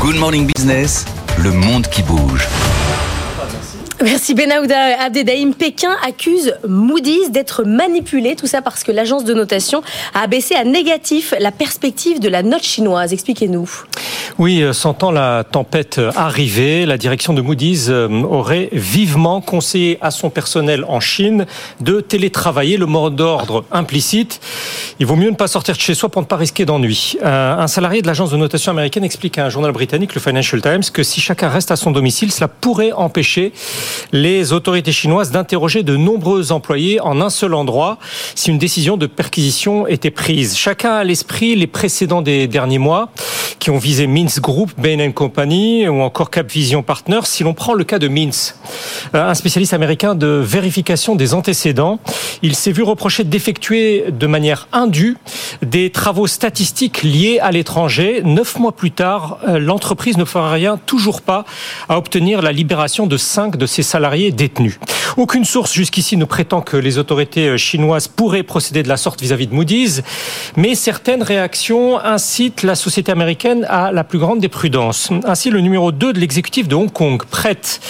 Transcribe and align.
Good 0.00 0.16
Morning 0.16 0.46
Business, 0.46 1.04
le 1.42 1.50
monde 1.50 1.86
qui 1.86 2.02
bouge. 2.02 2.48
Merci 4.02 4.32
Benahouda 4.32 4.98
Abdedaïm. 4.98 5.52
Pékin 5.52 5.94
accuse 6.02 6.54
Moody's 6.66 7.30
d'être 7.30 7.64
manipulé, 7.64 8.34
tout 8.34 8.46
ça 8.46 8.62
parce 8.62 8.82
que 8.82 8.92
l'agence 8.92 9.24
de 9.24 9.34
notation 9.34 9.82
a 10.14 10.22
abaissé 10.22 10.54
à 10.54 10.64
négatif 10.64 11.34
la 11.38 11.52
perspective 11.52 12.18
de 12.18 12.30
la 12.30 12.42
note 12.42 12.62
chinoise. 12.62 13.12
Expliquez-nous. 13.12 13.70
Oui, 14.38 14.62
euh, 14.62 14.72
sentant 14.72 15.10
la 15.10 15.44
tempête 15.44 16.00
arriver, 16.16 16.86
la 16.86 16.98
direction 16.98 17.32
de 17.32 17.40
Moody's 17.40 17.88
euh, 17.88 18.08
aurait 18.22 18.68
vivement 18.72 19.40
conseillé 19.40 19.98
à 20.00 20.10
son 20.10 20.30
personnel 20.30 20.84
en 20.88 21.00
Chine 21.00 21.46
de 21.80 22.00
télétravailler, 22.00 22.76
le 22.76 22.86
mot 22.86 23.10
d'ordre 23.10 23.64
implicite. 23.70 24.40
Il 24.98 25.06
vaut 25.06 25.16
mieux 25.16 25.30
ne 25.30 25.36
pas 25.36 25.48
sortir 25.48 25.74
de 25.74 25.80
chez 25.80 25.94
soi 25.94 26.08
pour 26.08 26.22
ne 26.22 26.26
pas 26.26 26.36
risquer 26.36 26.64
d'ennui. 26.64 27.16
Euh, 27.22 27.56
un 27.56 27.66
salarié 27.66 28.02
de 28.02 28.06
l'agence 28.06 28.30
de 28.30 28.36
notation 28.36 28.72
américaine 28.72 29.04
explique 29.04 29.38
à 29.38 29.46
un 29.46 29.48
journal 29.48 29.72
britannique, 29.72 30.14
le 30.14 30.20
Financial 30.20 30.60
Times, 30.60 30.84
que 30.92 31.02
si 31.02 31.20
chacun 31.20 31.48
reste 31.48 31.70
à 31.70 31.76
son 31.76 31.90
domicile, 31.90 32.30
cela 32.32 32.48
pourrait 32.48 32.92
empêcher 32.92 33.52
les 34.12 34.52
autorités 34.52 34.92
chinoises 34.92 35.30
d'interroger 35.30 35.82
de 35.82 35.96
nombreux 35.96 36.52
employés 36.52 37.00
en 37.00 37.20
un 37.20 37.30
seul 37.30 37.54
endroit 37.54 37.98
si 38.34 38.50
une 38.50 38.58
décision 38.58 38.96
de 38.96 39.06
perquisition 39.06 39.86
était 39.86 40.10
prise. 40.10 40.56
Chacun 40.56 40.92
a 40.92 40.96
à 41.00 41.04
l'esprit 41.04 41.56
les 41.56 41.66
précédents 41.66 42.22
des 42.22 42.46
derniers 42.46 42.78
mois 42.78 43.10
qui 43.58 43.70
ont 43.70 43.78
visé 43.78 44.06
Mintz 44.20 44.38
Group, 44.38 44.72
Bain 44.76 45.12
Company 45.12 45.88
ou 45.88 46.02
encore 46.02 46.30
Capvision 46.30 46.82
Partners. 46.82 47.24
Si 47.24 47.42
l'on 47.42 47.54
prend 47.54 47.72
le 47.72 47.84
cas 47.84 47.98
de 47.98 48.06
Mintz, 48.06 48.54
euh, 49.14 49.30
un 49.30 49.34
spécialiste 49.34 49.72
américain 49.72 50.14
de 50.14 50.26
vérification 50.26 51.16
des 51.16 51.32
antécédents, 51.32 51.98
il 52.42 52.54
s'est 52.54 52.72
vu 52.72 52.82
reprocher 52.82 53.24
d'effectuer 53.24 54.04
de 54.10 54.26
manière 54.26 54.68
indue 54.72 55.16
des 55.62 55.88
travaux 55.88 56.26
statistiques 56.26 57.02
liés 57.02 57.38
à 57.40 57.50
l'étranger. 57.50 58.20
Neuf 58.22 58.58
mois 58.58 58.72
plus 58.72 58.90
tard, 58.90 59.38
euh, 59.48 59.58
l'entreprise 59.58 60.18
ne 60.18 60.26
fera 60.26 60.52
rien, 60.52 60.78
toujours 60.84 61.22
pas, 61.22 61.46
à 61.88 61.96
obtenir 61.96 62.42
la 62.42 62.52
libération 62.52 63.06
de 63.06 63.16
cinq 63.16 63.56
de 63.56 63.64
ses 63.64 63.82
salariés 63.82 64.32
détenus. 64.32 64.78
Aucune 65.16 65.44
source 65.44 65.72
jusqu'ici 65.72 66.16
ne 66.18 66.24
prétend 66.26 66.60
que 66.60 66.76
les 66.76 66.98
autorités 66.98 67.48
euh, 67.48 67.56
chinoises 67.56 68.06
pourraient 68.06 68.42
procéder 68.42 68.82
de 68.82 68.88
la 68.88 68.98
sorte 68.98 69.22
vis-à-vis 69.22 69.46
de 69.46 69.54
Moody's, 69.54 70.02
mais 70.56 70.74
certaines 70.74 71.22
réactions 71.22 71.98
incitent 71.98 72.62
la 72.62 72.74
société 72.74 73.10
américaine 73.10 73.66
à 73.68 73.92
la 73.92 74.04
plus 74.10 74.18
grande 74.18 74.40
des. 74.40 75.12
Ainsi, 75.24 75.50
le 75.50 75.60
numéro 75.60 75.92
2 75.92 76.12
de 76.12 76.18
l'exécutif 76.18 76.66
de 76.66 76.74
Hong 76.74 76.92
Kong 76.92 77.22
prête 77.30 77.80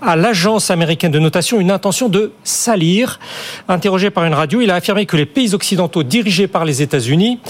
à 0.00 0.16
l'agence 0.16 0.70
américaine 0.70 1.12
de 1.12 1.18
notation 1.18 1.60
une 1.60 1.70
intention 1.70 2.08
de 2.08 2.32
salir. 2.42 3.20
Interrogé 3.68 4.08
par 4.08 4.24
une 4.24 4.32
radio, 4.32 4.62
il 4.62 4.70
a 4.70 4.76
affirmé 4.76 5.04
que 5.04 5.16
les 5.18 5.26
pays 5.26 5.54
occidentaux 5.54 6.04
dirigés 6.04 6.48
par 6.48 6.64
les 6.64 6.80
États-Unis 6.80 7.40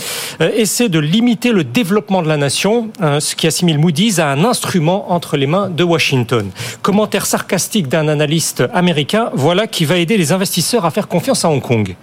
euh, 0.40 0.50
essaient 0.56 0.88
de 0.88 0.98
limiter 0.98 1.52
le 1.52 1.62
développement 1.62 2.20
de 2.20 2.26
la 2.28 2.36
nation, 2.36 2.90
euh, 3.02 3.20
ce 3.20 3.36
qui 3.36 3.46
assimile 3.46 3.78
Moody's 3.78 4.18
à 4.18 4.32
un 4.32 4.44
instrument 4.44 5.12
entre 5.12 5.36
les 5.36 5.46
mains 5.46 5.70
de 5.70 5.84
Washington. 5.84 6.50
Commentaire 6.82 7.24
sarcastique 7.24 7.86
d'un 7.86 8.08
analyste 8.08 8.64
américain, 8.74 9.30
voilà 9.32 9.68
qui 9.68 9.84
va 9.84 9.96
aider 9.96 10.16
les 10.16 10.32
investisseurs 10.32 10.84
à 10.84 10.90
faire 10.90 11.06
confiance 11.06 11.44
à 11.44 11.50
Hong 11.50 11.62
Kong. 11.62 11.94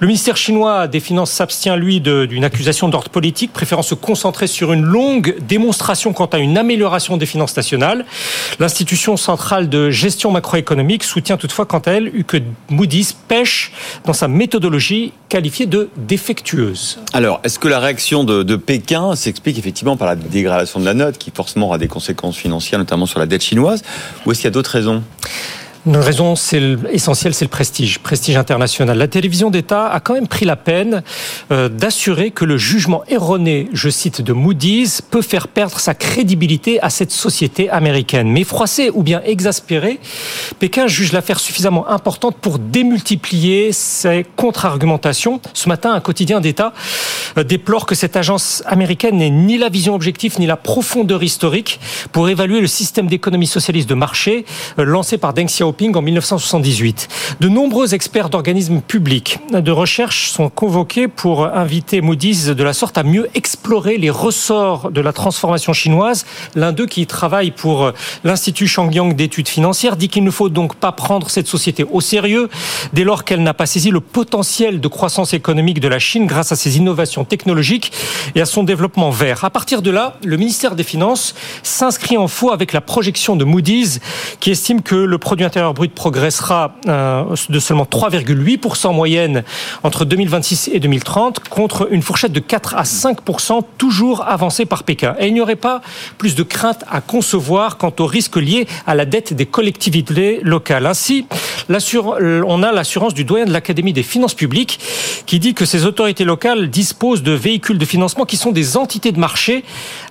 Le 0.00 0.06
ministère 0.06 0.36
chinois 0.36 0.86
des 0.86 1.00
Finances 1.00 1.30
s'abstient, 1.30 1.76
lui, 1.76 2.02
d'une 2.02 2.44
accusation 2.44 2.90
d'ordre 2.90 3.08
politique, 3.08 3.54
préférant 3.54 3.82
se 3.82 3.94
concentrer 3.94 4.46
sur 4.46 4.74
une 4.74 4.82
longue 4.82 5.36
démonstration 5.52 6.14
quant 6.14 6.30
à 6.32 6.38
une 6.38 6.56
amélioration 6.56 7.18
des 7.18 7.26
finances 7.26 7.54
nationales. 7.54 8.06
L'institution 8.58 9.18
centrale 9.18 9.68
de 9.68 9.90
gestion 9.90 10.30
macroéconomique 10.30 11.04
soutient 11.04 11.36
toutefois, 11.36 11.66
quant 11.66 11.80
à 11.80 11.90
elle, 11.90 12.24
que 12.24 12.38
Moody's 12.70 13.12
pêche 13.12 13.70
dans 14.06 14.14
sa 14.14 14.28
méthodologie 14.28 15.12
qualifiée 15.28 15.66
de 15.66 15.90
défectueuse. 15.98 17.00
Alors, 17.12 17.40
est-ce 17.44 17.58
que 17.58 17.68
la 17.68 17.80
réaction 17.80 18.24
de, 18.24 18.56
Pékin 18.56 19.14
s'explique 19.14 19.58
effectivement 19.58 19.98
par 19.98 20.08
la 20.08 20.16
dégradation 20.16 20.80
de 20.80 20.86
la 20.86 20.94
note, 20.94 21.18
qui 21.18 21.30
forcément 21.34 21.66
aura 21.66 21.76
des 21.76 21.88
conséquences 21.88 22.36
financières, 22.36 22.78
notamment 22.78 23.04
sur 23.04 23.18
la 23.18 23.26
dette 23.26 23.42
chinoise, 23.42 23.82
ou 24.24 24.32
est-ce 24.32 24.40
qu'il 24.40 24.46
y 24.46 24.52
a 24.52 24.52
d'autres 24.52 24.70
raisons? 24.70 25.02
Une 25.84 25.96
raison 25.96 26.36
c'est 26.36 26.62
essentielle, 26.90 27.34
c'est 27.34 27.44
le 27.44 27.50
prestige, 27.50 27.98
prestige 27.98 28.36
international. 28.36 28.96
La 28.96 29.08
télévision 29.08 29.50
d'État 29.50 29.88
a 29.88 29.98
quand 29.98 30.14
même 30.14 30.28
pris 30.28 30.44
la 30.44 30.54
peine 30.54 31.02
euh, 31.50 31.68
d'assurer 31.68 32.30
que 32.30 32.44
le 32.44 32.56
jugement 32.56 33.02
erroné, 33.08 33.68
je 33.72 33.88
cite, 33.88 34.20
de 34.20 34.32
Moody's 34.32 35.02
peut 35.02 35.22
faire 35.22 35.48
perdre 35.48 35.80
sa 35.80 35.94
crédibilité 35.94 36.80
à 36.82 36.90
cette 36.90 37.10
société 37.10 37.68
américaine. 37.68 38.28
Mais 38.30 38.44
froissé 38.44 38.90
ou 38.94 39.02
bien 39.02 39.22
exaspéré, 39.24 39.98
Pékin 40.60 40.86
juge 40.86 41.12
l'affaire 41.12 41.40
suffisamment 41.40 41.88
importante 41.88 42.36
pour 42.36 42.60
démultiplier 42.60 43.72
ses 43.72 44.24
contre-argumentations. 44.36 45.40
Ce 45.52 45.68
matin, 45.68 45.92
un 45.92 46.00
quotidien 46.00 46.40
d'État 46.40 46.72
euh, 47.38 47.42
déplore 47.42 47.86
que 47.86 47.96
cette 47.96 48.16
agence 48.16 48.62
américaine 48.66 49.16
n'ait 49.16 49.30
ni 49.30 49.58
la 49.58 49.68
vision 49.68 49.96
objective 49.96 50.38
ni 50.38 50.46
la 50.46 50.56
profondeur 50.56 51.24
historique 51.24 51.80
pour 52.12 52.28
évaluer 52.28 52.60
le 52.60 52.68
système 52.68 53.08
d'économie 53.08 53.48
socialiste 53.48 53.88
de 53.88 53.94
marché 53.94 54.44
euh, 54.78 54.84
lancé 54.84 55.18
par 55.18 55.34
Deng 55.34 55.46
Xiaoping 55.46 55.71
en 55.72 56.02
1978. 56.02 57.08
De 57.40 57.48
nombreux 57.48 57.94
experts 57.94 58.28
d'organismes 58.28 58.80
publics 58.80 59.38
de 59.52 59.70
recherche 59.72 60.30
sont 60.30 60.48
convoqués 60.48 61.08
pour 61.08 61.46
inviter 61.46 62.00
Moody's 62.00 62.46
de 62.46 62.62
la 62.62 62.72
sorte 62.72 62.98
à 62.98 63.02
mieux 63.02 63.28
explorer 63.34 63.96
les 63.96 64.10
ressorts 64.10 64.90
de 64.90 65.00
la 65.00 65.12
transformation 65.12 65.72
chinoise. 65.72 66.24
L'un 66.54 66.72
d'eux 66.72 66.86
qui 66.86 67.06
travaille 67.06 67.50
pour 67.50 67.92
l'Institut 68.22 68.68
Shangyang 68.68 69.16
d'études 69.16 69.48
financières 69.48 69.96
dit 69.96 70.08
qu'il 70.08 70.24
ne 70.24 70.30
faut 70.30 70.50
donc 70.50 70.76
pas 70.76 70.92
prendre 70.92 71.30
cette 71.30 71.48
société 71.48 71.84
au 71.84 72.00
sérieux 72.00 72.48
dès 72.92 73.04
lors 73.04 73.24
qu'elle 73.24 73.42
n'a 73.42 73.54
pas 73.54 73.66
saisi 73.66 73.90
le 73.90 74.00
potentiel 74.00 74.80
de 74.80 74.88
croissance 74.88 75.32
économique 75.32 75.80
de 75.80 75.88
la 75.88 75.98
Chine 75.98 76.26
grâce 76.26 76.52
à 76.52 76.56
ses 76.56 76.76
innovations 76.76 77.24
technologiques 77.24 77.92
et 78.34 78.40
à 78.40 78.46
son 78.46 78.62
développement 78.62 79.10
vert. 79.10 79.44
À 79.44 79.50
partir 79.50 79.82
de 79.82 79.90
là, 79.90 80.18
le 80.24 80.36
ministère 80.36 80.76
des 80.76 80.84
Finances 80.84 81.34
s'inscrit 81.62 82.18
en 82.18 82.28
faux 82.28 82.52
avec 82.52 82.72
la 82.72 82.80
projection 82.80 83.36
de 83.36 83.44
Moody's 83.44 84.00
qui 84.38 84.50
estime 84.50 84.82
que 84.82 84.94
le 84.94 85.18
produit 85.18 85.46
intérieur 85.46 85.61
brut 85.70 85.94
progressera 85.94 86.74
euh, 86.88 87.24
de 87.48 87.60
seulement 87.60 87.84
3,8% 87.84 88.88
en 88.88 88.92
moyenne 88.92 89.44
entre 89.82 90.04
2026 90.04 90.70
et 90.72 90.80
2030 90.80 91.48
contre 91.48 91.88
une 91.92 92.02
fourchette 92.02 92.32
de 92.32 92.40
4 92.40 92.74
à 92.74 92.82
5% 92.82 93.62
toujours 93.78 94.26
avancée 94.26 94.66
par 94.66 94.82
Pékin. 94.82 95.14
Et 95.20 95.28
il 95.28 95.34
n'y 95.34 95.40
aurait 95.40 95.56
pas 95.56 95.80
plus 96.18 96.34
de 96.34 96.42
crainte 96.42 96.84
à 96.90 97.00
concevoir 97.00 97.76
quant 97.76 97.92
aux 98.00 98.06
risques 98.06 98.36
liés 98.36 98.66
à 98.86 98.94
la 98.94 99.04
dette 99.04 99.32
des 99.32 99.46
collectivités 99.46 100.40
locales. 100.42 100.86
Ainsi, 100.86 101.26
on 101.68 102.62
a 102.62 102.72
l'assurance 102.72 103.14
du 103.14 103.24
doyen 103.24 103.44
de 103.44 103.52
l'Académie 103.52 103.92
des 103.92 104.02
finances 104.02 104.34
publiques 104.34 104.80
qui 105.26 105.38
dit 105.38 105.54
que 105.54 105.64
ces 105.64 105.86
autorités 105.86 106.24
locales 106.24 106.68
disposent 106.68 107.22
de 107.22 107.32
véhicules 107.32 107.78
de 107.78 107.84
financement 107.84 108.24
qui 108.24 108.36
sont 108.36 108.52
des 108.52 108.76
entités 108.76 109.12
de 109.12 109.18
marché 109.18 109.64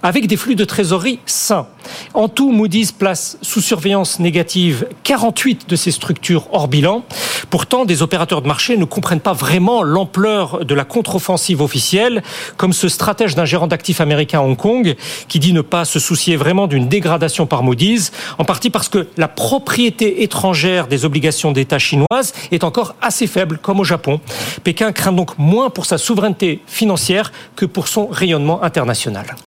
avec 0.04 0.28
des 0.28 0.38
flux 0.38 0.56
de 0.56 0.66
trésorerie 0.66 1.20
sains. 1.26 1.68
En 2.14 2.30
tout, 2.30 2.52
Moody's 2.52 2.92
place 2.92 3.38
sous 3.42 3.62
surveillance 3.62 4.20
négative 4.20 4.88
48 5.04 5.41
de 5.68 5.76
ces 5.76 5.92
structures 5.92 6.48
hors 6.52 6.68
bilan. 6.68 7.04
Pourtant, 7.50 7.86
des 7.86 8.02
opérateurs 8.02 8.42
de 8.42 8.48
marché 8.48 8.78
ne 8.78 8.86
comprennent 8.86 9.20
pas 9.20 9.34
vraiment 9.34 9.84
l'ampleur 9.84 10.64
de 10.64 10.76
la 10.76 10.86
contre-offensive 10.86 11.62
officielle, 11.62 12.22
comme 12.58 12.74
ce 12.74 12.88
stratège 12.88 13.36
d'un 13.36 13.46
gérant 13.46 13.68
d'actifs 13.68 14.02
américain 14.02 14.40
à 14.40 14.44
Hong 14.44 14.56
Kong, 14.56 14.96
qui 15.28 15.40
dit 15.40 15.52
ne 15.54 15.62
pas 15.62 15.84
se 15.84 16.00
soucier 16.00 16.36
vraiment 16.36 16.68
d'une 16.68 16.88
dégradation 16.88 17.48
par 17.48 17.64
Moody's, 17.64 18.12
en 18.38 18.46
partie 18.46 18.70
parce 18.70 18.88
que 18.88 19.08
la 19.18 19.28
propriété 19.28 20.24
étrangère 20.24 20.88
des 20.88 21.06
obligations 21.06 21.52
d'État 21.52 21.80
chinoises 21.80 22.34
est 22.52 22.64
encore 22.64 22.96
assez 23.02 23.28
faible, 23.28 23.58
comme 23.62 23.80
au 23.80 23.84
Japon. 23.84 24.22
Pékin 24.64 24.92
craint 24.92 25.12
donc 25.12 25.38
moins 25.38 25.70
pour 25.70 25.86
sa 25.86 25.98
souveraineté 25.98 26.62
financière 26.68 27.32
que 27.56 27.66
pour 27.66 27.88
son 27.88 28.08
rayonnement 28.08 28.64
international. 28.64 29.36